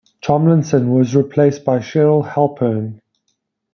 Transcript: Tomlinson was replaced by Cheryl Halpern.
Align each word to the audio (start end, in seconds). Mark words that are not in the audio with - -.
Tomlinson 0.23 0.89
was 0.91 1.15
replaced 1.15 1.63
by 1.63 1.77
Cheryl 1.77 2.27
Halpern. 2.27 3.01